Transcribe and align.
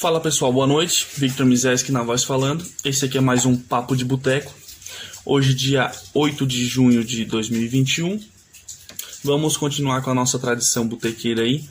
Fala 0.00 0.20
pessoal, 0.20 0.52
boa 0.52 0.64
noite. 0.64 1.08
Victor 1.16 1.44
Mizeski 1.44 1.90
na 1.90 2.04
voz 2.04 2.22
falando. 2.22 2.64
Esse 2.84 3.04
aqui 3.04 3.18
é 3.18 3.20
mais 3.20 3.44
um 3.44 3.56
Papo 3.56 3.96
de 3.96 4.04
Boteco. 4.04 4.54
Hoje, 5.26 5.52
dia 5.52 5.90
8 6.14 6.46
de 6.46 6.64
junho 6.66 7.02
de 7.02 7.24
2021. 7.24 8.20
Vamos 9.24 9.56
continuar 9.56 10.00
com 10.02 10.10
a 10.10 10.14
nossa 10.14 10.38
tradição 10.38 10.86
botequeira 10.86 11.42
aí, 11.42 11.64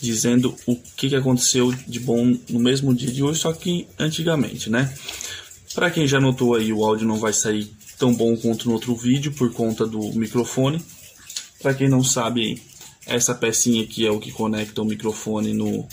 dizendo 0.00 0.54
o 0.68 0.76
que, 0.76 1.16
aconteceu 1.16 1.72
de 1.88 1.98
bom 1.98 2.38
no 2.48 2.60
mesmo 2.60 2.94
dia 2.94 3.10
de 3.10 3.24
hoje, 3.24 3.40
só 3.40 3.52
que 3.52 3.88
antigamente, 3.98 4.70
né? 4.70 4.96
Para 5.74 5.90
quem 5.90 6.06
já 6.06 6.20
notou 6.20 6.54
aí, 6.54 6.72
o 6.72 6.84
áudio 6.84 7.08
não 7.08 7.18
vai 7.18 7.32
sair 7.32 7.68
tão 7.98 8.14
bom 8.14 8.36
quanto 8.36 8.68
no 8.68 8.74
outro 8.74 8.94
vídeo 8.94 9.32
por 9.32 9.52
conta 9.52 9.84
do 9.84 10.12
microfone. 10.12 10.80
Para 11.60 11.74
quem 11.74 11.88
não 11.88 12.04
sabe, 12.04 12.62
essa 13.04 13.34
pecinha 13.34 13.82
aqui 13.82 14.06
é 14.06 14.12
o 14.12 14.20
que 14.20 14.30
conecta 14.30 14.80
o 14.80 14.84
microfone 14.84 15.52
no 15.52 15.88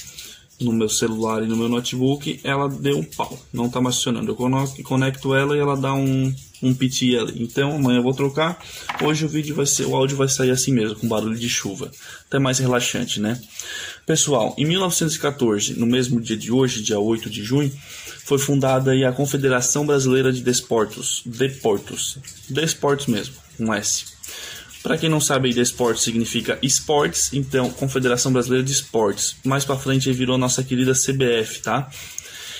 no 0.61 0.71
meu 0.71 0.89
celular 0.89 1.43
e 1.43 1.47
no 1.47 1.55
meu 1.55 1.67
notebook, 1.67 2.39
ela 2.43 2.69
deu 2.69 2.97
um 2.97 3.03
pau, 3.03 3.39
não 3.51 3.65
está 3.65 3.81
mais 3.81 3.95
funcionando. 3.95 4.29
Eu 4.29 4.83
conecto 4.83 5.33
ela 5.33 5.55
e 5.55 5.59
ela 5.59 5.75
dá 5.75 5.93
um, 5.93 6.33
um 6.61 6.73
piti 6.73 7.17
ali. 7.17 7.41
Então 7.43 7.75
amanhã 7.75 7.99
eu 7.99 8.03
vou 8.03 8.13
trocar. 8.13 8.63
Hoje 9.01 9.25
o 9.25 9.29
vídeo 9.29 9.55
vai 9.55 9.65
ser, 9.65 9.85
o 9.85 9.95
áudio 9.95 10.17
vai 10.17 10.27
sair 10.27 10.51
assim 10.51 10.71
mesmo, 10.71 10.95
com 10.95 11.07
barulho 11.07 11.37
de 11.37 11.49
chuva. 11.49 11.91
Até 12.27 12.39
mais 12.39 12.59
relaxante, 12.59 13.19
né? 13.19 13.39
Pessoal, 14.05 14.55
em 14.57 14.65
1914, 14.65 15.79
no 15.79 15.85
mesmo 15.85 16.19
dia 16.19 16.37
de 16.37 16.51
hoje, 16.51 16.81
dia 16.81 16.99
8 16.99 17.29
de 17.29 17.43
junho, 17.43 17.71
foi 18.25 18.37
fundada 18.37 18.91
a 19.07 19.11
Confederação 19.11 19.85
Brasileira 19.85 20.31
de 20.31 20.41
Desportos, 20.41 21.21
Deportos, 21.25 22.17
Desportos 22.49 23.07
mesmo, 23.07 23.35
um 23.59 23.73
S. 23.73 24.05
Para 24.83 24.97
quem 24.97 25.09
não 25.09 25.21
sabe, 25.21 25.49
esportes 25.49 26.03
significa 26.03 26.57
esportes, 26.61 27.31
então 27.33 27.69
Confederação 27.69 28.33
Brasileira 28.33 28.65
de 28.65 28.71
Esportes. 28.71 29.35
Mais 29.43 29.63
para 29.63 29.77
frente 29.77 30.11
virou 30.11 30.37
nossa 30.37 30.63
querida 30.63 30.93
CBF, 30.93 31.61
tá? 31.61 31.89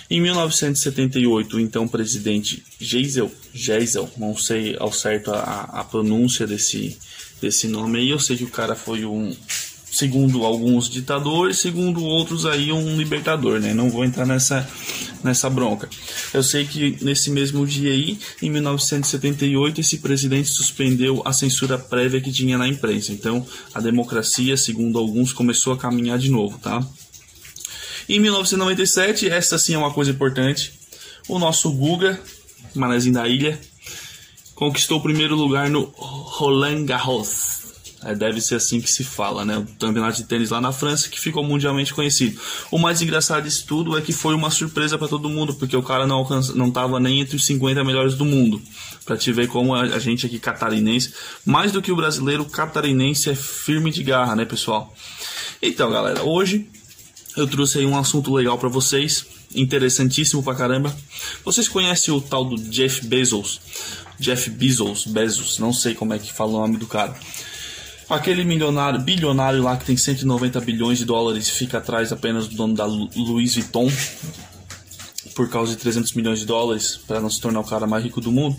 Em 0.09 0.22
1978, 0.22 1.59
então 1.59 1.88
presidente 1.88 2.63
Geisel, 2.80 3.31
Geisel, 3.53 4.09
não 4.17 4.36
sei 4.36 4.75
ao 4.78 4.91
certo 4.91 5.31
a, 5.31 5.69
a 5.72 5.83
pronúncia 5.83 6.45
desse, 6.45 6.97
desse 7.41 7.67
nome 7.67 8.00
aí, 8.00 8.09
eu 8.09 8.19
sei 8.19 8.35
que 8.35 8.44
o 8.44 8.50
cara 8.50 8.75
foi 8.75 9.06
um 9.06 9.33
segundo 9.92 10.45
alguns 10.45 10.89
ditadores, 10.89 11.59
segundo 11.59 12.03
outros 12.03 12.45
aí 12.45 12.72
um 12.72 12.97
libertador, 12.97 13.59
né? 13.59 13.73
Não 13.73 13.89
vou 13.89 14.06
entrar 14.06 14.25
nessa 14.25 14.67
nessa 15.23 15.50
bronca. 15.50 15.88
Eu 16.34 16.42
sei 16.42 16.66
que 16.66 16.97
nesse 17.02 17.30
mesmo 17.30 17.67
dia 17.67 17.92
aí, 17.92 18.17
em 18.42 18.50
1978, 18.50 19.81
esse 19.81 20.00
presidente 20.00 20.50
suspendeu 20.50 21.22
a 21.25 21.34
censura 21.34 21.78
prévia 21.78 22.22
que 22.22 22.31
tinha 22.31 22.58
na 22.58 22.67
imprensa. 22.67 23.12
Então, 23.12 23.45
a 23.73 23.80
democracia, 23.80 24.58
segundo 24.58 24.97
alguns, 24.97 25.31
começou 25.31 25.73
a 25.73 25.78
caminhar 25.78 26.17
de 26.17 26.31
novo, 26.31 26.58
tá? 26.58 26.84
Em 28.09 28.19
1997, 28.19 29.30
essa 29.30 29.59
sim 29.59 29.75
é 29.75 29.78
uma 29.78 29.94
coisa 29.94 30.09
importante. 30.09 30.73
O 31.28 31.38
nosso 31.38 31.72
Guga, 31.72 32.19
manezinho 32.73 33.14
da 33.14 33.28
ilha, 33.28 33.59
conquistou 34.56 34.97
o 34.97 35.03
primeiro 35.03 35.36
lugar 35.36 35.69
no 35.69 35.84
Roland 35.95 36.86
Garros 36.86 37.50
é, 38.03 38.16
deve 38.16 38.41
ser 38.41 38.55
assim 38.55 38.81
que 38.81 38.91
se 38.91 39.03
fala, 39.03 39.45
né? 39.45 39.57
O 39.57 39.66
campeonato 39.80 40.17
de 40.17 40.23
tênis 40.23 40.49
lá 40.49 40.59
na 40.59 40.71
França 40.71 41.07
que 41.07 41.19
ficou 41.19 41.44
mundialmente 41.44 41.94
conhecido. 41.94 42.39
O 42.71 42.80
mais 42.80 43.02
engraçado 43.02 43.44
disso 43.44 43.66
tudo 43.67 43.97
é 43.97 44.02
que 44.02 44.11
foi 44.11 44.33
uma 44.33 44.49
surpresa 44.49 44.97
para 44.97 45.07
todo 45.07 45.30
mundo, 45.30 45.53
porque 45.53 45.77
o 45.77 45.83
cara 45.83 46.07
não 46.07 46.16
alcança, 46.17 46.53
não 46.53 46.72
tava 46.72 46.99
nem 46.99 47.22
entre 47.22 47.35
os 47.35 47.45
50 47.45 47.83
melhores 47.83 48.16
do 48.16 48.25
mundo. 48.25 48.61
Para 49.05 49.17
te 49.17 49.31
ver 49.31 49.47
como 49.47 49.75
a, 49.75 49.81
a, 49.81 49.99
gente 49.99 50.25
aqui 50.25 50.39
catarinense, 50.39 51.13
mais 51.45 51.72
do 51.72 51.81
que 51.81 51.91
o 51.91 51.95
brasileiro, 51.95 52.44
catarinense 52.45 53.29
é 53.29 53.35
firme 53.35 53.91
de 53.91 54.03
garra, 54.03 54.35
né, 54.35 54.45
pessoal? 54.45 54.94
Então, 55.61 55.91
galera, 55.91 56.23
hoje 56.23 56.67
eu 57.38 57.47
trouxe 57.47 57.79
aí 57.79 57.85
um 57.85 57.97
assunto 57.97 58.34
legal 58.34 58.57
para 58.57 58.69
vocês, 58.69 59.25
interessantíssimo 59.53 60.41
pra 60.41 60.56
caramba. 60.56 60.95
Vocês 61.45 61.67
conhecem 61.67 62.11
o 62.13 62.19
tal 62.19 62.45
do 62.45 62.57
Jeff 62.57 63.06
Bezos? 63.06 63.61
Jeff 64.19 64.50
Bezos, 64.50 65.06
Bezos, 65.06 65.59
não 65.59 65.72
sei 65.72 65.94
como 65.94 66.13
é 66.13 66.19
que 66.19 66.31
fala 66.31 66.51
o 66.51 66.61
nome 66.61 66.78
do 66.78 66.88
cara. 66.88 67.16
Aquele 68.11 68.44
milionário, 68.44 68.99
bilionário 68.99 69.63
lá 69.63 69.77
que 69.77 69.85
tem 69.85 69.95
190 69.95 70.59
bilhões 70.59 70.97
de 70.97 71.05
dólares 71.05 71.47
e 71.47 71.51
fica 71.51 71.77
atrás 71.77 72.11
apenas 72.11 72.45
do 72.45 72.55
dono 72.57 72.75
da 72.75 72.85
Louis 72.85 73.55
Vuitton 73.55 73.89
por 75.33 75.49
causa 75.49 75.72
de 75.72 75.77
300 75.77 76.11
milhões 76.11 76.39
de 76.39 76.45
dólares 76.45 76.99
para 77.07 77.22
não 77.22 77.29
se 77.29 77.39
tornar 77.39 77.61
o 77.61 77.63
cara 77.63 77.88
mais 77.88 78.03
rico 78.03 78.19
do 78.19 78.29
mundo. 78.29 78.57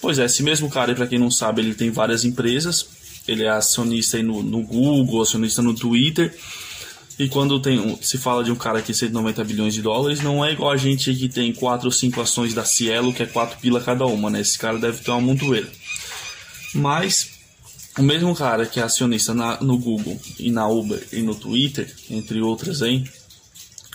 Pois 0.00 0.18
é, 0.18 0.24
esse 0.24 0.42
mesmo 0.42 0.70
cara, 0.70 0.94
para 0.94 1.06
quem 1.06 1.18
não 1.18 1.30
sabe, 1.30 1.60
ele 1.60 1.74
tem 1.74 1.90
várias 1.90 2.24
empresas. 2.24 2.86
Ele 3.28 3.44
é 3.44 3.50
acionista 3.50 4.22
no, 4.22 4.42
no 4.42 4.62
Google, 4.62 5.20
acionista 5.20 5.60
no 5.60 5.74
Twitter. 5.74 6.34
E 7.18 7.28
quando 7.28 7.60
tem, 7.60 7.98
se 8.00 8.16
fala 8.16 8.42
de 8.42 8.50
um 8.50 8.56
cara 8.56 8.80
que 8.80 8.86
tem 8.86 8.94
190 8.94 9.44
bilhões 9.44 9.74
de 9.74 9.82
dólares, 9.82 10.22
não 10.22 10.42
é 10.42 10.52
igual 10.52 10.70
a 10.70 10.78
gente 10.78 11.14
que 11.14 11.28
tem 11.28 11.52
4 11.52 11.86
ou 11.86 11.92
5 11.92 12.20
ações 12.22 12.54
da 12.54 12.64
Cielo, 12.64 13.12
que 13.12 13.22
é 13.22 13.26
4 13.26 13.58
pila 13.60 13.82
cada 13.82 14.06
uma, 14.06 14.30
né? 14.30 14.40
Esse 14.40 14.58
cara 14.58 14.78
deve 14.78 15.02
ter 15.02 15.10
uma 15.10 15.20
montoeira. 15.20 15.68
Mas 16.74 17.33
o 17.98 18.02
mesmo 18.02 18.34
cara 18.34 18.66
que 18.66 18.80
é 18.80 18.82
acionista 18.82 19.32
na, 19.32 19.60
no 19.60 19.78
Google 19.78 20.20
e 20.38 20.50
na 20.50 20.66
Uber 20.66 21.06
e 21.12 21.22
no 21.22 21.34
Twitter, 21.34 21.92
entre 22.10 22.40
outras 22.40 22.82
aí, 22.82 23.04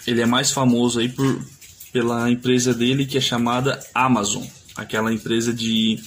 ele 0.08 0.22
é 0.22 0.26
mais 0.26 0.52
famoso 0.52 1.00
aí 1.00 1.10
por, 1.10 1.46
pela 1.92 2.30
empresa 2.30 2.74
dele 2.74 3.06
que 3.06 3.18
é 3.18 3.22
chamada 3.22 3.80
Amazon. 3.94 4.44
Aquela 4.76 5.14
empresa 5.14 5.54
de 5.54 6.00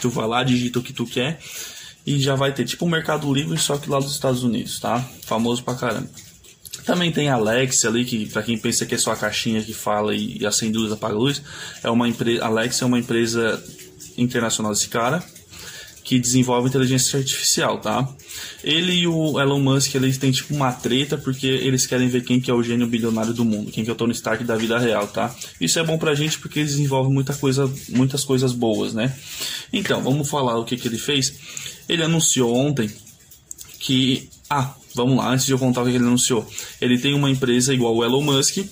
tu 0.00 0.10
vai 0.10 0.28
lá, 0.28 0.44
digita 0.44 0.78
o 0.78 0.82
que 0.82 0.92
tu 0.92 1.06
quer 1.06 1.40
e 2.06 2.18
já 2.18 2.34
vai 2.34 2.52
ter 2.52 2.64
tipo 2.64 2.84
o 2.84 2.88
Mercado 2.88 3.32
Livre, 3.32 3.58
só 3.58 3.78
que 3.78 3.88
lá 3.88 3.98
dos 3.98 4.12
Estados 4.12 4.42
Unidos, 4.42 4.78
tá? 4.78 5.00
Famoso 5.22 5.62
pra 5.62 5.74
caramba. 5.74 6.08
Também 6.84 7.12
tem 7.12 7.28
a 7.28 7.34
Alexa 7.34 7.88
ali, 7.88 8.04
que 8.04 8.26
para 8.26 8.42
quem 8.42 8.56
pensa 8.56 8.86
que 8.86 8.94
é 8.94 8.98
só 8.98 9.12
a 9.12 9.16
caixinha 9.16 9.62
que 9.62 9.74
fala 9.74 10.14
e, 10.14 10.38
e 10.38 10.46
acende 10.46 10.78
luz, 10.78 10.92
apaga 10.92 11.14
luz, 11.14 11.42
é 11.82 11.90
uma 11.90 12.08
empresa, 12.08 12.44
Alexa 12.44 12.84
é 12.84 12.86
uma 12.86 12.98
empresa 12.98 13.62
internacional 14.16 14.72
desse 14.72 14.88
cara 14.88 15.22
que 16.08 16.18
desenvolve 16.18 16.70
inteligência 16.70 17.18
artificial, 17.18 17.78
tá? 17.80 18.08
Ele 18.64 18.92
e 18.92 19.06
o 19.06 19.38
Elon 19.38 19.60
Musk, 19.60 19.94
eles 19.94 20.16
têm 20.16 20.30
tipo 20.30 20.54
uma 20.54 20.72
treta 20.72 21.18
porque 21.18 21.46
eles 21.46 21.86
querem 21.86 22.08
ver 22.08 22.24
quem 22.24 22.40
que 22.40 22.50
é 22.50 22.54
o 22.54 22.62
gênio 22.62 22.86
bilionário 22.86 23.34
do 23.34 23.44
mundo, 23.44 23.70
quem 23.70 23.84
que 23.84 23.90
é 23.90 23.92
o 23.92 23.96
Tony 23.96 24.12
Stark 24.12 24.42
da 24.42 24.56
vida 24.56 24.78
real, 24.78 25.06
tá? 25.06 25.36
Isso 25.60 25.78
é 25.78 25.84
bom 25.84 25.98
pra 25.98 26.14
gente 26.14 26.38
porque 26.38 26.60
eles 26.60 26.70
desenvolvem 26.70 27.12
muita 27.12 27.34
coisa, 27.34 27.70
muitas 27.90 28.24
coisas 28.24 28.54
boas, 28.54 28.94
né? 28.94 29.14
Então, 29.70 30.00
vamos 30.02 30.26
falar 30.30 30.56
o 30.56 30.64
que 30.64 30.78
que 30.78 30.88
ele 30.88 30.96
fez. 30.96 31.34
Ele 31.86 32.02
anunciou 32.02 32.56
ontem 32.56 32.90
que 33.78 34.30
ah, 34.48 34.74
vamos 34.94 35.18
lá, 35.18 35.30
antes 35.30 35.44
de 35.44 35.52
eu 35.52 35.58
contar 35.58 35.82
o 35.82 35.84
que 35.84 35.90
ele 35.90 35.98
anunciou. 35.98 36.50
Ele 36.80 36.98
tem 36.98 37.12
uma 37.12 37.30
empresa 37.30 37.74
igual 37.74 37.94
o 37.94 38.02
Elon 38.02 38.22
Musk 38.22 38.64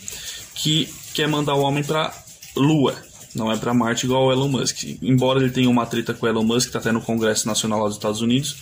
que 0.54 0.88
quer 1.12 1.28
mandar 1.28 1.52
o 1.52 1.60
homem 1.60 1.84
para 1.84 2.14
lua. 2.56 2.96
Não 3.36 3.52
é 3.52 3.56
para 3.56 3.74
Marte 3.74 4.06
igual 4.06 4.26
o 4.26 4.32
Elon 4.32 4.48
Musk. 4.48 4.84
Embora 5.02 5.38
ele 5.38 5.50
tenha 5.50 5.68
uma 5.68 5.84
treta 5.84 6.14
com 6.14 6.24
o 6.24 6.28
Elon 6.28 6.42
Musk, 6.42 6.68
está 6.68 6.78
até 6.78 6.90
no 6.90 7.02
Congresso 7.02 7.46
Nacional 7.46 7.80
lá 7.80 7.86
dos 7.86 7.98
Estados 7.98 8.22
Unidos, 8.22 8.56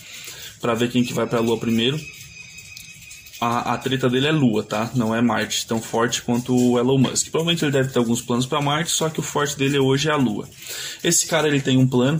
para 0.59 0.73
ver 0.73 0.91
quem 0.91 1.01
que 1.01 1.13
vai 1.13 1.25
para 1.25 1.39
a 1.39 1.41
Lua 1.41 1.57
primeiro. 1.57 1.97
A, 3.39 3.73
a, 3.73 3.77
treta 3.77 4.09
dele 4.09 4.27
é 4.27 4.31
Lua, 4.31 4.63
tá? 4.63 4.91
Não 4.93 5.15
é 5.15 5.21
Marte, 5.21 5.65
tão 5.65 5.81
forte 5.81 6.21
quanto 6.21 6.53
o 6.53 6.77
Elon 6.77 6.97
Musk. 6.97 7.29
Provavelmente 7.31 7.63
ele 7.63 7.71
deve 7.71 7.89
ter 7.89 7.99
alguns 7.99 8.21
planos 8.21 8.45
para 8.45 8.61
Marte, 8.61 8.91
só 8.91 9.09
que 9.09 9.19
o 9.19 9.23
forte 9.23 9.57
dele 9.57 9.79
hoje 9.79 10.09
é 10.09 10.11
a 10.11 10.17
Lua. 10.17 10.47
Esse 11.01 11.25
cara 11.25 11.47
ele 11.47 11.61
tem 11.61 11.77
um 11.77 11.87
plano. 11.87 12.19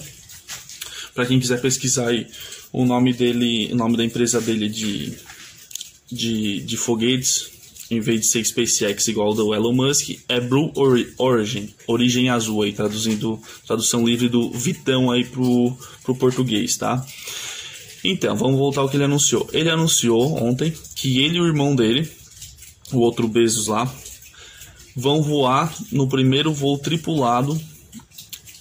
Para 1.13 1.25
quem 1.25 1.39
quiser 1.39 1.59
pesquisar 1.59 2.07
aí, 2.07 2.25
o 2.71 2.85
nome 2.85 3.13
dele, 3.13 3.69
o 3.73 3.75
nome 3.75 3.97
da 3.97 4.03
empresa 4.03 4.39
dele 4.39 4.69
de 4.69 5.13
de, 6.11 6.61
de 6.61 6.77
foguetes 6.77 7.49
em 7.89 7.99
vez 7.99 8.21
de 8.21 8.27
ser 8.27 8.43
SpaceX 8.43 9.07
igual 9.07 9.33
do 9.33 9.53
Elon 9.53 9.73
Musk, 9.73 10.17
é 10.27 10.39
Blue 10.39 10.71
Origin, 11.17 11.73
origem 11.87 12.29
azul 12.29 12.63
aí, 12.63 12.73
traduzindo, 12.73 13.39
tradução 13.65 14.05
livre 14.05 14.27
do 14.27 14.51
Vitão 14.51 15.11
aí 15.11 15.23
pro, 15.23 15.77
pro 16.03 16.15
português, 16.15 16.77
tá? 16.77 17.05
Então, 18.03 18.35
vamos 18.35 18.57
voltar 18.57 18.81
ao 18.81 18.89
que 18.89 18.97
ele 18.97 19.03
anunciou. 19.03 19.47
Ele 19.51 19.69
anunciou 19.69 20.35
ontem 20.43 20.73
que 20.95 21.19
ele 21.19 21.37
e 21.37 21.41
o 21.41 21.47
irmão 21.47 21.75
dele, 21.75 22.09
o 22.91 22.99
outro 22.99 23.27
Bezos 23.27 23.67
lá, 23.67 23.91
vão 24.95 25.21
voar 25.21 25.73
no 25.91 26.07
primeiro 26.07 26.53
voo 26.53 26.77
tripulado 26.77 27.59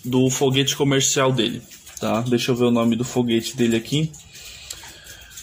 do 0.05 0.29
foguete 0.29 0.77
comercial 0.77 1.33
dele, 1.33 1.63
tá? 2.01 2.21
Deixa 2.23 2.51
eu 2.51 2.57
ver 2.57 2.65
o 2.65 2.71
nome 2.71 2.97
do 2.97 3.05
foguete 3.05 3.57
dele 3.57 3.77
aqui. 3.77 4.11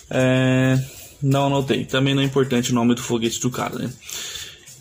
É... 0.10 0.80
Não 1.21 1.47
anotei. 1.47 1.85
Também 1.85 2.15
não 2.15 2.21
é 2.21 2.25
importante 2.25 2.71
o 2.71 2.75
nome 2.75 2.95
do 2.95 3.01
foguete 3.01 3.39
do 3.39 3.50
cara, 3.50 3.77
né? 3.77 3.94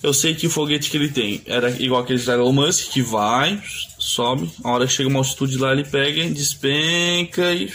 Eu 0.03 0.15
sei 0.15 0.35
que 0.35 0.47
o 0.47 0.51
foguete 0.51 0.91
que 0.91 0.97
ele 0.97 1.11
tem 1.11 1.43
era 1.45 1.71
igual 1.71 2.03
aquele 2.03 2.23
da 2.23 2.33
Elon 2.33 2.53
Musk, 2.53 2.91
que 2.91 3.03
vai, 3.03 3.63
sobe, 3.99 4.51
a 4.65 4.71
hora 4.71 4.87
que 4.87 4.93
chega 4.93 5.09
uma 5.09 5.19
altitude 5.19 5.59
lá, 5.59 5.73
ele 5.73 5.85
pega, 5.85 6.27
despenca 6.31 7.53
e 7.53 7.71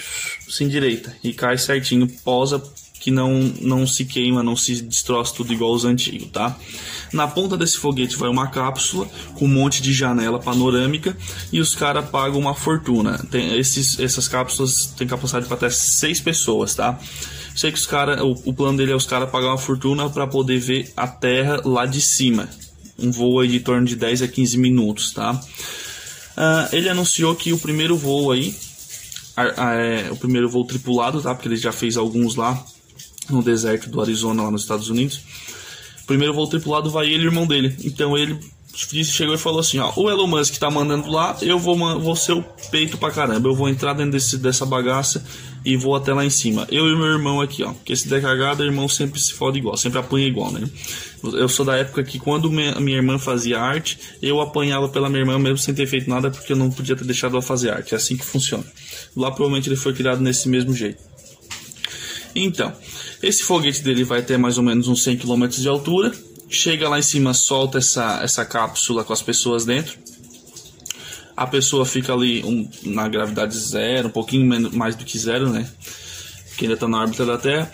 se 0.49 0.63
endireita. 0.63 1.15
E 1.23 1.33
cai 1.33 1.55
certinho, 1.55 2.07
posa, 2.23 2.61
que 2.99 3.11
não, 3.11 3.33
não 3.61 3.85
se 3.85 4.03
queima, 4.03 4.41
não 4.41 4.55
se 4.55 4.81
destroça 4.81 5.35
tudo 5.35 5.53
igual 5.53 5.71
os 5.71 5.85
antigos, 5.85 6.27
tá? 6.31 6.57
Na 7.13 7.27
ponta 7.27 7.55
desse 7.55 7.77
foguete 7.77 8.17
vai 8.17 8.27
uma 8.27 8.47
cápsula 8.47 9.07
com 9.35 9.45
um 9.45 9.47
monte 9.47 9.79
de 9.79 9.93
janela 9.93 10.39
panorâmica 10.39 11.15
e 11.53 11.59
os 11.59 11.75
caras 11.75 12.09
pagam 12.09 12.39
uma 12.39 12.55
fortuna. 12.55 13.23
Tem, 13.29 13.55
esses, 13.59 13.99
essas 13.99 14.27
cápsulas 14.27 14.87
têm 14.97 15.05
capacidade 15.05 15.45
para 15.45 15.55
até 15.55 15.69
seis 15.69 16.19
pessoas, 16.19 16.73
tá? 16.73 16.99
Sei 17.55 17.71
que 17.71 17.77
os 17.77 17.85
cara, 17.85 18.23
o, 18.23 18.31
o 18.45 18.53
plano 18.53 18.77
dele 18.77 18.91
é 18.91 18.95
os 18.95 19.05
caras 19.05 19.29
pagar 19.29 19.47
uma 19.47 19.57
fortuna 19.57 20.09
para 20.09 20.27
poder 20.27 20.59
ver 20.59 20.91
a 20.95 21.07
Terra 21.07 21.61
lá 21.63 21.85
de 21.85 22.01
cima. 22.01 22.49
um 22.99 23.11
voo 23.11 23.39
aí 23.39 23.47
de 23.47 23.61
torno 23.61 23.85
de 23.85 23.95
10 23.95 24.23
a 24.23 24.27
15 24.27 24.57
minutos, 24.57 25.11
tá? 25.13 25.33
Uh, 25.33 26.75
ele 26.75 26.89
anunciou 26.89 27.33
que 27.33 27.53
o 27.53 27.57
primeiro 27.57 27.95
voo 27.95 28.31
aí, 28.31 28.53
a, 29.37 29.69
a, 29.69 29.73
é, 29.75 30.11
o 30.11 30.17
primeiro 30.17 30.49
voo 30.49 30.65
tripulado, 30.65 31.21
tá? 31.21 31.33
Porque 31.33 31.47
ele 31.47 31.55
já 31.55 31.71
fez 31.71 31.95
alguns 31.95 32.35
lá 32.35 32.61
no 33.29 33.41
deserto 33.41 33.89
do 33.89 34.01
Arizona, 34.01 34.43
lá 34.43 34.51
nos 34.51 34.63
Estados 34.63 34.89
Unidos. 34.89 35.21
O 36.03 36.05
primeiro 36.05 36.33
voo 36.33 36.47
tripulado 36.47 36.91
vai 36.91 37.07
ele 37.07 37.23
e 37.23 37.27
o 37.27 37.29
irmão 37.29 37.47
dele. 37.47 37.75
Então 37.83 38.17
ele 38.17 38.37
chegou 38.75 39.33
e 39.33 39.37
falou 39.37 39.59
assim: 39.59 39.79
ó, 39.79 39.91
o 39.95 40.09
Elon 40.09 40.27
Musk 40.27 40.57
tá 40.57 40.69
mandando 40.69 41.09
lá, 41.09 41.37
eu 41.41 41.57
vou, 41.57 41.77
vou 41.99 42.15
ser 42.15 42.33
o 42.33 42.43
peito 42.69 42.97
pra 42.97 43.11
caramba. 43.11 43.47
Eu 43.47 43.55
vou 43.55 43.69
entrar 43.69 43.93
dentro 43.93 44.11
desse, 44.11 44.37
dessa 44.37 44.65
bagaça 44.65 45.25
e 45.63 45.75
vou 45.75 45.95
até 45.95 46.13
lá 46.13 46.23
em 46.23 46.29
cima. 46.29 46.67
Eu 46.69 46.87
e 46.87 46.95
meu 46.95 47.07
irmão 47.07 47.41
aqui, 47.41 47.63
ó. 47.63 47.73
Porque 47.73 47.95
se 47.95 48.07
der 48.07 48.21
cagada, 48.21 48.63
irmão 48.63 48.87
sempre 48.87 49.19
se 49.19 49.33
fode 49.33 49.57
igual, 49.57 49.75
sempre 49.77 49.97
apanha 49.97 50.27
igual, 50.27 50.51
né? 50.51 50.69
Eu 51.23 51.49
sou 51.49 51.65
da 51.65 51.75
época 51.75 52.03
que 52.03 52.19
quando 52.19 52.51
minha, 52.51 52.79
minha 52.79 52.97
irmã 52.97 53.17
fazia 53.17 53.59
arte, 53.59 53.97
eu 54.21 54.39
apanhava 54.39 54.87
pela 54.89 55.09
minha 55.09 55.21
irmã 55.21 55.39
mesmo 55.39 55.57
sem 55.57 55.73
ter 55.73 55.87
feito 55.87 56.07
nada 56.09 56.29
porque 56.29 56.53
eu 56.53 56.57
não 56.57 56.69
podia 56.69 56.95
ter 56.95 57.05
deixado 57.05 57.31
ela 57.31 57.41
fazer 57.41 57.71
arte. 57.71 57.93
É 57.93 57.97
assim 57.97 58.15
que 58.15 58.25
funciona. 58.25 58.63
Lá 59.15 59.31
provavelmente 59.31 59.69
ele 59.69 59.75
foi 59.75 59.93
criado 59.93 60.21
nesse 60.21 60.47
mesmo 60.47 60.73
jeito. 60.73 61.01
Então, 62.35 62.73
esse 63.23 63.43
foguete 63.43 63.81
dele 63.81 64.03
vai 64.03 64.21
ter 64.21 64.37
mais 64.37 64.57
ou 64.57 64.63
menos 64.63 64.87
uns 64.87 65.03
100 65.03 65.17
km 65.17 65.47
de 65.47 65.67
altura. 65.67 66.11
Chega 66.49 66.87
lá 66.87 66.99
em 66.99 67.03
cima, 67.03 67.33
solta 67.33 67.79
essa, 67.79 68.19
essa 68.23 68.45
cápsula 68.45 69.03
com 69.03 69.13
as 69.13 69.21
pessoas 69.21 69.65
dentro 69.65 69.97
a 71.35 71.45
pessoa 71.45 71.85
fica 71.85 72.13
ali 72.13 72.43
um, 72.43 72.69
na 72.83 73.07
gravidade 73.07 73.57
zero, 73.57 74.07
um 74.07 74.11
pouquinho 74.11 74.45
menos, 74.45 74.71
mais 74.71 74.95
do 74.95 75.03
que 75.03 75.17
zero, 75.19 75.49
né? 75.49 75.67
Que 76.57 76.65
ainda 76.65 76.75
está 76.75 76.87
na 76.87 77.01
órbita 77.01 77.25
da 77.25 77.37
Terra. 77.37 77.69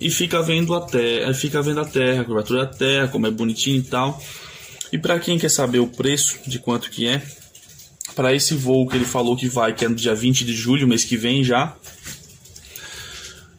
E 0.00 0.10
fica 0.10 0.42
vendo 0.42 0.74
a 0.74 0.80
Terra, 0.80 1.34
fica 1.34 1.60
vendo 1.60 1.80
a 1.80 1.84
Terra, 1.84 2.22
a 2.22 2.24
curvatura 2.24 2.64
da 2.64 2.72
Terra, 2.72 3.08
como 3.08 3.26
é 3.26 3.30
bonitinho 3.30 3.78
e 3.78 3.82
tal. 3.82 4.20
E 4.90 4.98
para 4.98 5.18
quem 5.18 5.38
quer 5.38 5.50
saber 5.50 5.80
o 5.80 5.86
preço 5.86 6.38
de 6.46 6.58
quanto 6.58 6.90
que 6.90 7.06
é, 7.06 7.22
para 8.14 8.32
esse 8.32 8.54
voo 8.54 8.88
que 8.88 8.96
ele 8.96 9.04
falou 9.04 9.36
que 9.36 9.48
vai, 9.48 9.74
que 9.74 9.84
é 9.84 9.88
no 9.88 9.94
dia 9.94 10.14
20 10.14 10.44
de 10.44 10.54
julho, 10.54 10.88
mês 10.88 11.04
que 11.04 11.16
vem 11.16 11.44
já, 11.44 11.76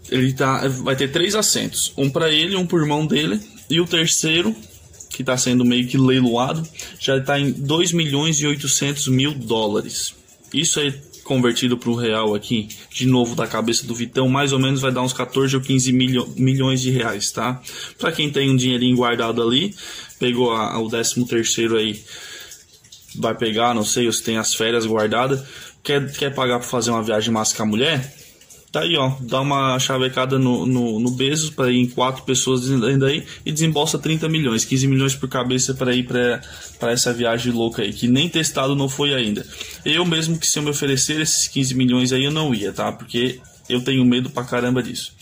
ele 0.09 0.33
tá, 0.33 0.67
vai 0.67 0.95
ter 0.95 1.11
três 1.11 1.35
assentos, 1.35 1.93
um 1.97 2.09
para 2.09 2.31
ele, 2.31 2.55
um 2.55 2.65
para 2.65 2.77
o 2.77 2.81
irmão 2.81 3.05
dele. 3.05 3.39
E 3.69 3.81
o 3.81 3.87
terceiro 3.87 4.55
que 5.15 5.21
está 5.21 5.37
sendo 5.37 5.63
meio 5.63 5.87
que 5.87 5.97
leiloado, 5.97 6.67
já 6.99 7.17
está 7.17 7.39
em 7.39 7.51
2 7.51 7.93
milhões 7.93 8.37
e 8.41 8.45
800 8.45 9.07
mil 9.07 9.33
dólares. 9.33 10.13
Isso 10.53 10.79
aí 10.79 10.93
convertido 11.23 11.75
para 11.75 11.89
o 11.89 11.95
real 11.95 12.35
aqui, 12.35 12.67
de 12.91 13.07
novo 13.07 13.33
da 13.33 13.47
cabeça 13.47 13.87
do 13.87 13.95
Vitão, 13.95 14.29
mais 14.29 14.53
ou 14.53 14.59
menos 14.59 14.79
vai 14.79 14.91
dar 14.91 15.01
uns 15.01 15.13
14 15.13 15.55
ou 15.55 15.61
15 15.61 15.91
milho, 15.91 16.33
milhões 16.37 16.81
de 16.81 16.91
reais, 16.91 17.31
tá? 17.31 17.59
Para 17.97 18.11
quem 18.11 18.29
tem 18.29 18.51
um 18.51 18.55
dinheirinho 18.55 18.95
guardado 18.95 19.41
ali, 19.41 19.73
pegou 20.19 20.51
a, 20.51 20.77
o 20.79 20.87
13 20.87 21.25
terceiro 21.25 21.77
aí, 21.77 21.99
vai 23.15 23.33
pegar, 23.33 23.73
não 23.73 23.83
sei, 23.83 24.11
se 24.11 24.21
tem 24.21 24.37
as 24.37 24.53
férias 24.53 24.85
guardadas, 24.85 25.43
quer, 25.81 26.11
quer 26.13 26.33
pagar 26.33 26.59
para 26.59 26.67
fazer 26.67 26.91
uma 26.91 27.01
viagem 27.01 27.33
massa 27.33 27.55
com 27.55 27.63
a 27.63 27.65
mulher, 27.65 28.13
Tá 28.75 28.81
aí, 28.81 28.97
ó. 28.97 29.13
Dá 29.21 29.39
uma 29.39 29.79
chavecada 29.79 30.37
no, 30.37 30.65
no, 30.65 30.99
no 30.99 31.11
Bezos 31.11 31.49
para 31.49 31.71
ir 31.71 31.77
em 31.77 31.87
quatro 31.87 32.23
pessoas 32.23 32.69
ainda 32.69 33.07
aí 33.07 33.25
e 33.45 33.49
desembolsa 33.53 33.97
30 33.97 34.27
milhões, 34.27 34.65
15 34.65 34.87
milhões 34.87 35.15
por 35.15 35.29
cabeça 35.29 35.73
para 35.73 35.95
ir 35.95 36.03
para 36.03 36.91
essa 36.91 37.13
viagem 37.13 37.53
louca 37.53 37.83
aí, 37.83 37.93
que 37.93 38.05
nem 38.05 38.27
testado 38.27 38.75
não 38.75 38.89
foi 38.89 39.13
ainda. 39.13 39.47
Eu 39.85 40.03
mesmo 40.03 40.37
que 40.37 40.45
se 40.45 40.59
eu 40.59 40.63
me 40.63 40.71
oferecer 40.71 41.21
esses 41.21 41.47
15 41.47 41.73
milhões 41.73 42.11
aí 42.11 42.25
eu 42.25 42.31
não 42.31 42.53
ia, 42.53 42.73
tá? 42.73 42.91
Porque 42.91 43.39
eu 43.69 43.81
tenho 43.81 44.03
medo 44.03 44.29
pra 44.29 44.43
caramba 44.43 44.83
disso. 44.83 45.13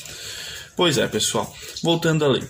Pois 0.75 0.97
é, 0.97 1.07
pessoal. 1.07 1.55
Voltando 1.83 2.25
ali. 2.25 2.43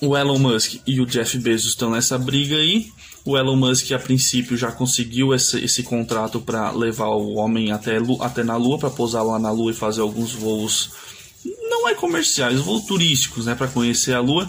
O 0.00 0.16
Elon 0.16 0.40
Musk 0.40 0.80
e 0.84 1.00
o 1.00 1.06
Jeff 1.06 1.38
Bezos 1.38 1.68
estão 1.68 1.92
nessa 1.92 2.18
briga 2.18 2.56
aí. 2.56 2.88
O 3.24 3.36
Elon 3.36 3.56
Musk, 3.56 3.92
a 3.92 3.98
princípio, 3.98 4.56
já 4.56 4.72
conseguiu 4.72 5.34
esse, 5.34 5.62
esse 5.62 5.82
contrato 5.82 6.40
para 6.40 6.70
levar 6.70 7.08
o 7.08 7.34
homem 7.34 7.72
até, 7.72 7.98
até 8.20 8.42
na 8.42 8.56
Lua, 8.56 8.78
para 8.78 8.90
pousar 8.90 9.22
lá 9.22 9.38
na 9.38 9.50
Lua 9.50 9.70
e 9.70 9.74
fazer 9.74 10.00
alguns 10.00 10.32
voos, 10.32 10.90
não 11.68 11.88
é 11.88 11.94
comerciais, 11.94 12.58
voos 12.60 12.84
turísticos, 12.84 13.46
né, 13.46 13.54
para 13.54 13.68
conhecer 13.68 14.14
a 14.14 14.20
Lua. 14.20 14.48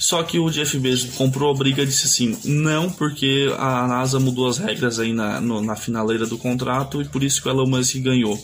Só 0.00 0.22
que 0.22 0.38
o 0.38 0.48
Jeff 0.48 0.78
Bezos 0.78 1.14
comprou 1.14 1.50
a 1.50 1.54
briga 1.54 1.82
e 1.82 1.86
disse 1.86 2.06
assim: 2.06 2.34
não, 2.42 2.90
porque 2.90 3.54
a 3.58 3.86
NASA 3.86 4.18
mudou 4.18 4.48
as 4.48 4.56
regras 4.56 4.98
aí 4.98 5.12
na, 5.12 5.42
no, 5.42 5.60
na 5.60 5.76
finaleira 5.76 6.26
do 6.26 6.38
contrato 6.38 7.02
e 7.02 7.04
por 7.04 7.22
isso 7.22 7.42
que 7.42 7.48
o 7.48 7.50
Elon 7.50 7.66
Musk 7.66 7.96
ganhou. 7.96 8.42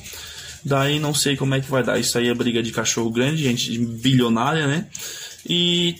Daí 0.62 0.98
não 1.00 1.14
sei 1.14 1.34
como 1.34 1.54
é 1.54 1.60
que 1.60 1.70
vai 1.70 1.82
dar. 1.82 1.98
Isso 1.98 2.18
aí 2.18 2.28
é 2.28 2.34
briga 2.34 2.62
de 2.62 2.72
cachorro 2.72 3.08
grande, 3.08 3.42
gente 3.42 3.78
bilionária, 3.78 4.66
né? 4.66 4.86
E 5.48 5.96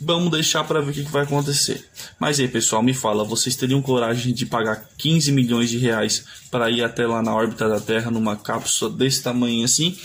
Vamos 0.00 0.30
deixar 0.30 0.64
para 0.64 0.80
ver 0.80 0.90
o 0.90 0.94
que, 0.94 1.04
que, 1.04 1.10
vai 1.10 1.22
acontecer. 1.22 1.88
Mas 2.18 2.40
aí, 2.40 2.48
pessoal, 2.48 2.82
me 2.82 2.92
fala, 2.92 3.22
vocês 3.22 3.54
teriam 3.54 3.80
coragem 3.80 4.34
de 4.34 4.44
pagar 4.44 4.88
15 4.98 5.30
milhões 5.30 5.70
de 5.70 5.78
reais 5.78 6.24
para 6.50 6.68
ir 6.68 6.82
até 6.82 7.06
lá 7.06 7.22
na 7.22 7.32
órbita 7.32 7.68
da 7.68 7.80
Terra 7.80 8.10
numa 8.10 8.36
cápsula 8.36 8.90
desse 8.90 9.22
tamanho 9.22 9.64
assim? 9.64 9.96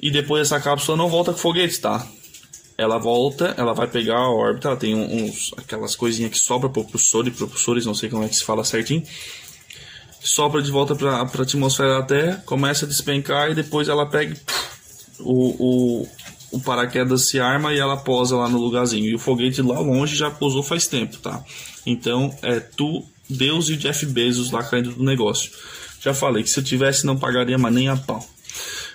E 0.00 0.10
depois 0.10 0.42
essa 0.42 0.60
cápsula 0.60 0.96
não 0.98 1.08
volta 1.08 1.32
com 1.32 1.38
foguetes, 1.38 1.78
tá? 1.78 2.06
Ela 2.76 2.98
volta, 2.98 3.54
ela 3.56 3.72
vai 3.72 3.86
pegar 3.86 4.18
a 4.18 4.30
órbita, 4.30 4.68
ela 4.68 4.76
tem 4.76 4.94
uns 4.94 5.52
aquelas 5.56 5.96
coisinhas 5.96 6.32
que 6.32 6.38
sobra 6.38 6.68
propulsores, 6.68 7.34
propulsores, 7.34 7.86
não 7.86 7.94
sei 7.94 8.10
como 8.10 8.24
é 8.24 8.28
que 8.28 8.36
se 8.36 8.44
fala 8.44 8.64
certinho. 8.64 9.02
Sopra 10.20 10.60
de 10.60 10.70
volta 10.70 10.94
para 10.94 11.16
a 11.16 11.22
atmosfera 11.22 12.00
da 12.00 12.02
Terra, 12.02 12.42
começa 12.44 12.84
a 12.84 12.88
despencar 12.88 13.50
e 13.50 13.54
depois 13.54 13.88
ela 13.88 14.06
pega 14.06 14.36
o, 15.20 16.02
o 16.02 16.08
o 16.52 16.60
paraquedas 16.60 17.28
se 17.28 17.40
arma 17.40 17.72
e 17.72 17.78
ela 17.78 17.96
posa 17.96 18.36
lá 18.36 18.48
no 18.48 18.58
lugarzinho. 18.58 19.06
E 19.06 19.14
o 19.14 19.18
foguete 19.18 19.62
lá 19.62 19.80
longe 19.80 20.14
já 20.14 20.30
pousou 20.30 20.62
faz 20.62 20.86
tempo, 20.86 21.16
tá? 21.16 21.42
Então 21.84 22.32
é 22.42 22.60
tu, 22.60 23.02
Deus 23.28 23.70
e 23.70 23.76
Jeff 23.76 24.04
Bezos 24.06 24.50
lá 24.50 24.62
caindo 24.62 24.92
do 24.92 25.02
negócio. 25.02 25.50
Já 26.00 26.12
falei 26.12 26.42
que 26.42 26.50
se 26.50 26.60
eu 26.60 26.64
tivesse 26.64 27.06
não 27.06 27.16
pagaria 27.16 27.56
mais 27.56 27.74
nem 27.74 27.88
a 27.88 27.96
pau. 27.96 28.24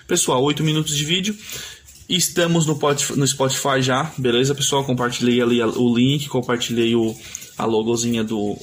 Pessoal, 0.06 0.42
8 0.42 0.62
minutos 0.62 0.96
de 0.96 1.04
vídeo. 1.04 1.36
Estamos 2.08 2.64
no 2.64 3.26
Spotify 3.26 3.82
já, 3.82 4.10
beleza, 4.16 4.54
pessoal? 4.54 4.82
Compartilhei 4.82 5.42
ali 5.42 5.62
o 5.62 5.94
link, 5.94 6.26
compartilhei 6.28 6.94
o, 6.96 7.14
a 7.58 7.66
logozinha 7.66 8.24
do, 8.24 8.56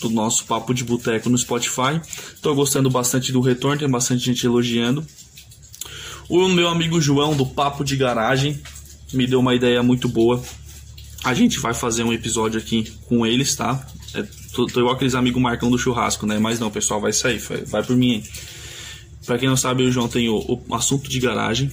do 0.00 0.10
nosso 0.10 0.44
Papo 0.44 0.72
de 0.72 0.84
Boteco 0.84 1.28
no 1.28 1.36
Spotify. 1.36 2.00
Tô 2.40 2.54
gostando 2.54 2.88
bastante 2.88 3.32
do 3.32 3.40
retorno, 3.40 3.80
tem 3.80 3.90
bastante 3.90 4.24
gente 4.24 4.46
elogiando. 4.46 5.04
O 6.28 6.48
meu 6.48 6.68
amigo 6.68 7.00
João 7.00 7.36
do 7.36 7.44
Papo 7.44 7.84
de 7.84 7.96
Garagem 7.96 8.58
me 9.12 9.26
deu 9.26 9.40
uma 9.40 9.54
ideia 9.54 9.82
muito 9.82 10.08
boa. 10.08 10.42
A 11.22 11.34
gente 11.34 11.58
vai 11.58 11.74
fazer 11.74 12.02
um 12.02 12.12
episódio 12.12 12.58
aqui 12.58 12.90
com 13.06 13.26
eles, 13.26 13.54
tá? 13.54 13.86
É, 14.14 14.22
tô, 14.52 14.66
tô 14.66 14.80
igual 14.80 14.94
aqueles 14.94 15.14
amigos 15.14 15.40
Marcão 15.40 15.70
do 15.70 15.78
churrasco, 15.78 16.26
né? 16.26 16.38
Mas 16.38 16.58
não, 16.58 16.70
pessoal, 16.70 17.00
vai 17.00 17.12
sair, 17.12 17.38
vai, 17.38 17.64
vai 17.64 17.82
por 17.82 17.96
mim. 17.96 18.14
Hein? 18.14 18.24
Pra 19.26 19.38
quem 19.38 19.48
não 19.48 19.56
sabe, 19.56 19.82
o 19.82 19.92
João 19.92 20.08
tem 20.08 20.28
o, 20.28 20.62
o 20.68 20.74
assunto 20.74 21.08
de 21.08 21.18
garagem. 21.20 21.70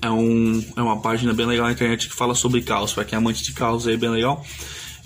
É, 0.00 0.10
um, 0.10 0.64
é 0.76 0.82
uma 0.82 1.00
página 1.00 1.32
bem 1.32 1.46
legal 1.46 1.66
na 1.66 1.72
internet 1.72 2.08
que 2.08 2.14
fala 2.14 2.34
sobre 2.34 2.62
carros. 2.62 2.92
Pra 2.92 3.04
quem 3.04 3.16
é 3.16 3.18
amante 3.18 3.42
de 3.42 3.52
carros 3.52 3.86
aí, 3.86 3.96
bem 3.96 4.10
legal. 4.10 4.44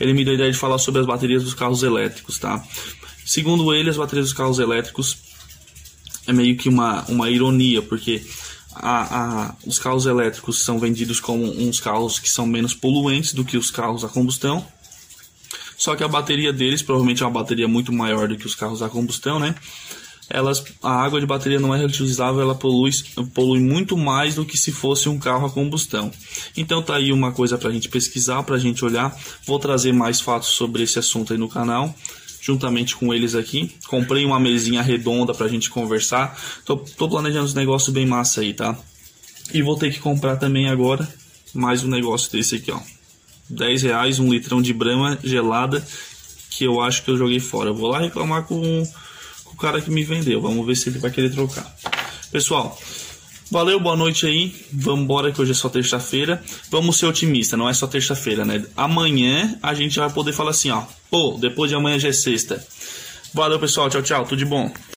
Ele 0.00 0.12
me 0.12 0.25
deu 0.25 0.32
a 0.32 0.34
ideia 0.34 0.52
de 0.52 0.58
falar 0.58 0.78
sobre 0.78 1.00
as 1.00 1.06
baterias 1.06 1.44
dos 1.44 1.54
carros 1.54 1.82
elétricos, 1.82 2.38
tá? 2.38 2.62
Segundo 3.25 3.75
ele, 3.75 3.90
as 3.90 3.96
baterias 3.96 4.26
dos 4.26 4.36
carros 4.36 4.58
elétricos 4.58 5.18
é 6.26 6.32
meio 6.32 6.56
que 6.56 6.68
uma, 6.68 7.04
uma 7.08 7.30
ironia, 7.30 7.80
porque 7.80 8.22
a, 8.80 9.47
a, 9.49 9.54
os 9.66 9.78
carros 9.78 10.06
elétricos 10.06 10.62
são 10.62 10.78
vendidos 10.78 11.21
como 11.21 11.45
uns 11.45 11.80
carros 11.80 12.18
que 12.18 12.30
são 12.30 12.47
menos 12.47 12.75
poluentes 12.75 13.33
do 13.33 13.45
que 13.45 13.56
os 13.56 13.71
carros 13.71 14.04
a 14.04 14.09
combustão. 14.09 14.66
Só 15.76 15.95
que 15.95 16.02
a 16.02 16.09
bateria 16.09 16.52
deles 16.52 16.83
provavelmente 16.83 17.23
é 17.23 17.26
uma 17.26 17.33
bateria 17.33 17.68
muito 17.68 17.92
maior 17.92 18.28
do 18.28 18.37
que 18.37 18.47
os 18.47 18.54
carros 18.54 18.83
a 18.83 18.88
combustão, 18.88 19.38
né? 19.38 19.54
Elas, 20.28 20.64
a 20.83 20.90
água 20.90 21.21
de 21.21 21.26
bateria 21.26 21.61
não 21.61 21.73
é 21.73 21.78
reutilizável, 21.78 22.40
ela 22.40 22.54
polui, 22.54 22.90
polui 23.33 23.61
muito 23.61 23.97
mais 23.97 24.35
do 24.35 24.45
que 24.45 24.59
se 24.59 24.73
fosse 24.73 25.09
um 25.09 25.18
carro 25.18 25.47
a 25.47 25.50
combustão. 25.50 26.11
Então 26.56 26.83
tá 26.83 26.97
aí 26.97 27.12
uma 27.12 27.30
coisa 27.30 27.56
para 27.56 27.68
a 27.68 27.73
gente 27.73 27.88
pesquisar, 27.88 28.42
para 28.42 28.56
a 28.56 28.59
gente 28.59 28.85
olhar. 28.85 29.16
Vou 29.45 29.59
trazer 29.59 29.92
mais 29.92 30.21
fatos 30.21 30.49
sobre 30.49 30.83
esse 30.83 30.99
assunto 30.99 31.33
aí 31.33 31.38
no 31.38 31.49
canal 31.49 31.95
juntamente 32.46 32.94
com 32.94 33.12
eles 33.12 33.34
aqui. 33.34 33.74
Comprei 33.88 34.24
uma 34.24 34.38
mesinha 34.38 34.80
redonda 34.80 35.34
pra 35.34 35.48
gente 35.48 35.68
conversar. 35.68 36.38
Tô, 36.64 36.76
tô 36.76 37.08
planejando 37.08 37.44
uns 37.44 37.54
negócios 37.54 37.92
bem 37.92 38.06
massa 38.06 38.40
aí, 38.40 38.54
tá? 38.54 38.78
E 39.52 39.62
vou 39.62 39.76
ter 39.76 39.92
que 39.92 39.98
comprar 39.98 40.36
também 40.36 40.68
agora 40.68 41.08
mais 41.52 41.82
um 41.82 41.88
negócio 41.88 42.30
desse 42.30 42.56
aqui, 42.56 42.70
ó. 42.70 42.78
10 43.48 43.82
reais, 43.82 44.18
um 44.18 44.32
litrão 44.32 44.60
de 44.60 44.72
brama 44.72 45.18
gelada 45.24 45.84
que 46.50 46.64
eu 46.64 46.80
acho 46.80 47.02
que 47.02 47.10
eu 47.10 47.16
joguei 47.16 47.40
fora. 47.40 47.70
Eu 47.70 47.74
vou 47.74 47.90
lá 47.90 48.00
reclamar 48.00 48.44
com, 48.44 48.60
com 49.44 49.52
o 49.52 49.56
cara 49.56 49.80
que 49.80 49.90
me 49.90 50.04
vendeu. 50.04 50.40
Vamos 50.40 50.64
ver 50.66 50.76
se 50.76 50.88
ele 50.88 50.98
vai 50.98 51.10
querer 51.10 51.30
trocar. 51.30 51.74
Pessoal, 52.30 52.78
Valeu, 53.50 53.78
boa 53.78 53.96
noite 53.96 54.26
aí. 54.26 54.54
Vamos 54.72 55.04
embora 55.04 55.30
que 55.30 55.40
hoje 55.40 55.52
é 55.52 55.54
só 55.54 55.68
terça-feira. 55.68 56.42
Vamos 56.68 56.98
ser 56.98 57.06
otimistas, 57.06 57.56
não 57.56 57.68
é 57.68 57.74
só 57.74 57.86
terça-feira, 57.86 58.44
né? 58.44 58.64
Amanhã 58.76 59.56
a 59.62 59.72
gente 59.72 59.98
vai 59.98 60.10
poder 60.10 60.32
falar 60.32 60.50
assim, 60.50 60.70
ó. 60.70 60.82
Pô, 61.08 61.38
depois 61.40 61.70
de 61.70 61.76
amanhã 61.76 61.98
já 61.98 62.08
é 62.08 62.12
sexta. 62.12 62.64
Valeu, 63.32 63.58
pessoal. 63.60 63.88
Tchau, 63.88 64.02
tchau. 64.02 64.24
Tudo 64.24 64.38
de 64.38 64.44
bom. 64.44 64.72